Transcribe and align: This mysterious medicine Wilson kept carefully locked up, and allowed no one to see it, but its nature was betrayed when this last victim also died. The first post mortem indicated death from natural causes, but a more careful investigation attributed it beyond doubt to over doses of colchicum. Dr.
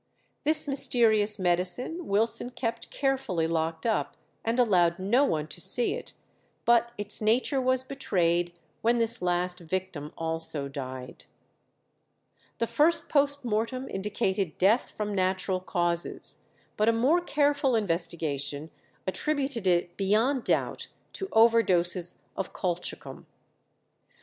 This 0.45 0.67
mysterious 0.67 1.37
medicine 1.37 2.07
Wilson 2.07 2.49
kept 2.49 2.89
carefully 2.89 3.45
locked 3.45 3.85
up, 3.85 4.17
and 4.43 4.59
allowed 4.59 4.97
no 4.97 5.23
one 5.25 5.45
to 5.49 5.61
see 5.61 5.93
it, 5.93 6.13
but 6.65 6.91
its 6.97 7.21
nature 7.21 7.61
was 7.61 7.83
betrayed 7.83 8.51
when 8.81 8.97
this 8.97 9.21
last 9.21 9.59
victim 9.59 10.11
also 10.17 10.67
died. 10.67 11.25
The 12.57 12.65
first 12.65 13.09
post 13.09 13.45
mortem 13.45 13.87
indicated 13.87 14.57
death 14.57 14.89
from 14.89 15.13
natural 15.13 15.59
causes, 15.59 16.45
but 16.77 16.89
a 16.89 16.93
more 16.93 17.21
careful 17.21 17.75
investigation 17.75 18.71
attributed 19.05 19.67
it 19.67 19.97
beyond 19.97 20.45
doubt 20.45 20.87
to 21.13 21.29
over 21.31 21.61
doses 21.61 22.15
of 22.35 22.53
colchicum. 22.53 23.25
Dr. 23.27 24.15